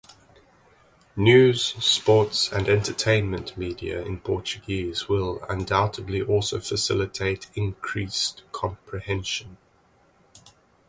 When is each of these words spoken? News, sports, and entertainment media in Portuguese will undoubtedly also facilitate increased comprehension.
News, 1.15 1.61
sports, 1.85 2.51
and 2.51 2.67
entertainment 2.67 3.55
media 3.55 4.01
in 4.01 4.19
Portuguese 4.19 5.07
will 5.07 5.43
undoubtedly 5.47 6.23
also 6.23 6.59
facilitate 6.59 7.51
increased 7.53 8.41
comprehension. 8.51 9.57